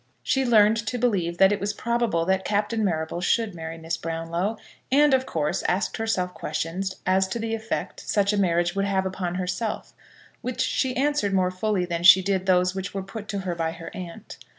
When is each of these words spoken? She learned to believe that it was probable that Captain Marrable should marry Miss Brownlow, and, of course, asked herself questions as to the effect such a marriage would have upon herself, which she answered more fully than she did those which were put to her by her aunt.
She 0.23 0.43
learned 0.43 0.77
to 0.87 0.97
believe 0.97 1.37
that 1.37 1.51
it 1.51 1.59
was 1.59 1.75
probable 1.75 2.25
that 2.25 2.43
Captain 2.43 2.83
Marrable 2.83 3.21
should 3.21 3.53
marry 3.53 3.77
Miss 3.77 3.97
Brownlow, 3.97 4.57
and, 4.91 5.13
of 5.13 5.27
course, 5.27 5.61
asked 5.67 5.97
herself 5.97 6.33
questions 6.33 6.95
as 7.05 7.27
to 7.27 7.37
the 7.37 7.53
effect 7.53 7.99
such 7.99 8.33
a 8.33 8.37
marriage 8.41 8.73
would 8.73 8.85
have 8.85 9.05
upon 9.05 9.35
herself, 9.35 9.93
which 10.41 10.61
she 10.61 10.95
answered 10.97 11.35
more 11.35 11.51
fully 11.51 11.85
than 11.85 12.01
she 12.01 12.23
did 12.23 12.47
those 12.47 12.73
which 12.73 12.95
were 12.95 13.03
put 13.03 13.27
to 13.27 13.41
her 13.41 13.53
by 13.53 13.73
her 13.73 13.95
aunt. 13.95 14.39